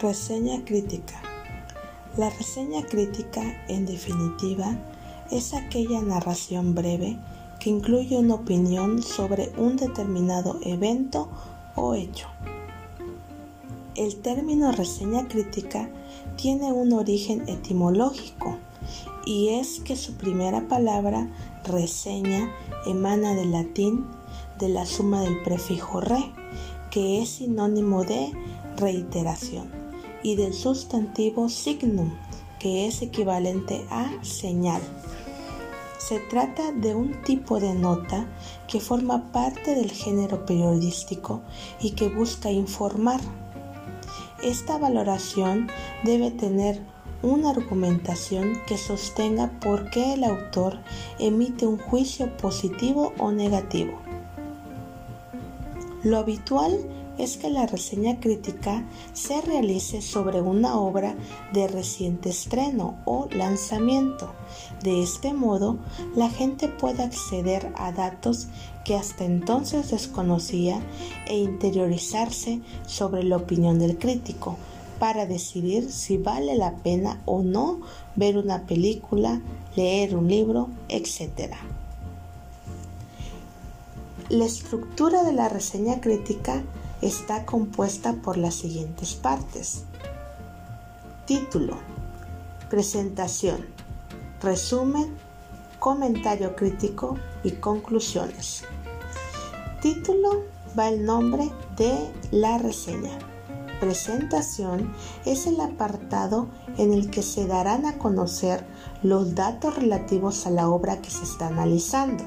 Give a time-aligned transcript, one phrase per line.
[0.00, 1.20] Reseña crítica.
[2.16, 4.78] La reseña crítica, en definitiva,
[5.32, 7.18] es aquella narración breve
[7.58, 11.28] que incluye una opinión sobre un determinado evento
[11.74, 12.28] o hecho.
[13.96, 15.90] El término reseña crítica
[16.36, 18.56] tiene un origen etimológico
[19.26, 21.28] y es que su primera palabra,
[21.64, 22.48] reseña,
[22.86, 24.06] emana del latín
[24.60, 26.32] de la suma del prefijo re,
[26.92, 28.30] que es sinónimo de
[28.76, 29.77] reiteración
[30.22, 32.12] y del sustantivo signum,
[32.58, 34.80] que es equivalente a señal.
[35.98, 38.26] Se trata de un tipo de nota
[38.66, 41.42] que forma parte del género periodístico
[41.80, 43.20] y que busca informar.
[44.42, 45.68] Esta valoración
[46.04, 46.80] debe tener
[47.22, 50.78] una argumentación que sostenga por qué el autor
[51.18, 53.98] emite un juicio positivo o negativo.
[56.04, 56.78] Lo habitual
[57.18, 61.16] es que la reseña crítica se realice sobre una obra
[61.52, 64.32] de reciente estreno o lanzamiento.
[64.82, 65.78] De este modo,
[66.14, 68.48] la gente puede acceder a datos
[68.84, 70.80] que hasta entonces desconocía
[71.26, 74.56] e interiorizarse sobre la opinión del crítico
[74.98, 77.80] para decidir si vale la pena o no
[78.16, 79.40] ver una película,
[79.76, 81.54] leer un libro, etc.
[84.28, 86.62] La estructura de la reseña crítica
[87.02, 89.84] está compuesta por las siguientes partes.
[91.26, 91.76] Título,
[92.70, 93.66] presentación,
[94.40, 95.16] resumen,
[95.78, 98.64] comentario crítico y conclusiones.
[99.80, 100.44] Título
[100.78, 103.18] va el nombre de la reseña.
[103.80, 104.92] Presentación
[105.24, 108.66] es el apartado en el que se darán a conocer
[109.02, 112.24] los datos relativos a la obra que se está analizando.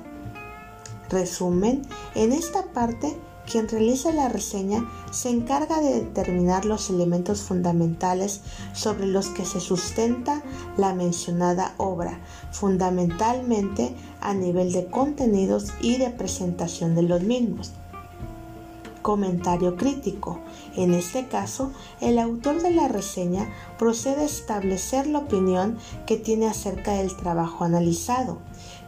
[1.10, 1.82] Resumen,
[2.16, 3.18] en esta parte
[3.50, 8.42] quien realiza la reseña se encarga de determinar los elementos fundamentales
[8.74, 10.42] sobre los que se sustenta
[10.78, 12.20] la mencionada obra,
[12.52, 17.72] fundamentalmente a nivel de contenidos y de presentación de los mismos.
[19.02, 20.40] Comentario crítico.
[20.76, 21.72] En este caso,
[22.02, 23.50] el autor de la reseña
[23.80, 28.38] procede a establecer la opinión que tiene acerca del trabajo analizado,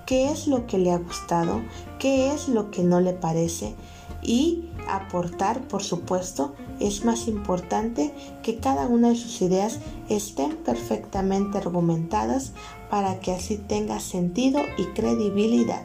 [0.06, 1.62] qué es lo que le ha gustado,
[2.00, 3.76] qué es lo que no le parece,
[4.22, 11.58] y aportar, por supuesto, es más importante que cada una de sus ideas estén perfectamente
[11.58, 12.54] argumentadas
[12.90, 15.84] para que así tenga sentido y credibilidad.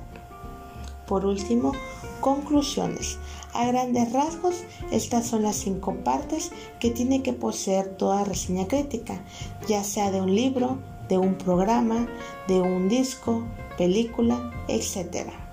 [1.06, 1.73] Por último,
[2.21, 3.19] conclusiones.
[3.55, 4.56] A grandes rasgos,
[4.91, 9.23] estas son las cinco partes que tiene que poseer toda reseña crítica,
[9.67, 12.06] ya sea de un libro, de un programa,
[12.47, 13.43] de un disco,
[13.78, 15.47] película, etc.